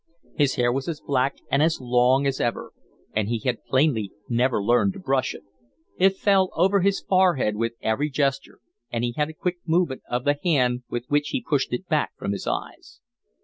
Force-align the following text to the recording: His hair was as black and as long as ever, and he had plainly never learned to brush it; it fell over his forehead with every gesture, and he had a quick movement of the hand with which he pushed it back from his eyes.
His 0.33 0.55
hair 0.55 0.71
was 0.71 0.87
as 0.87 0.99
black 0.99 1.35
and 1.51 1.61
as 1.61 1.77
long 1.79 2.25
as 2.25 2.41
ever, 2.41 2.71
and 3.15 3.27
he 3.29 3.37
had 3.37 3.63
plainly 3.65 4.11
never 4.27 4.59
learned 4.59 4.93
to 4.93 4.99
brush 4.99 5.35
it; 5.35 5.43
it 5.95 6.17
fell 6.17 6.49
over 6.55 6.79
his 6.81 7.01
forehead 7.01 7.55
with 7.55 7.73
every 7.83 8.09
gesture, 8.09 8.61
and 8.91 9.03
he 9.03 9.11
had 9.15 9.29
a 9.29 9.33
quick 9.33 9.57
movement 9.63 10.01
of 10.09 10.23
the 10.25 10.39
hand 10.43 10.81
with 10.89 11.05
which 11.09 11.29
he 11.29 11.45
pushed 11.47 11.71
it 11.71 11.87
back 11.87 12.17
from 12.17 12.31
his 12.31 12.47
eyes. 12.47 12.99